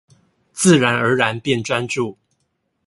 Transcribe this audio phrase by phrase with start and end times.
[0.51, 2.17] 自然而然變專注